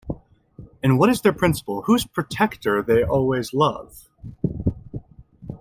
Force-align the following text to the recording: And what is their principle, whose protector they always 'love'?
And 0.81 0.97
what 0.97 1.11
is 1.11 1.21
their 1.21 1.31
principle, 1.31 1.83
whose 1.83 2.07
protector 2.07 2.81
they 2.81 3.03
always 3.03 3.53
'love'? 3.53 4.09